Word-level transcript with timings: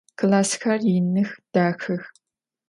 Klassxer 0.19 0.79
yinıx, 0.89 1.29
daxex. 1.53 2.03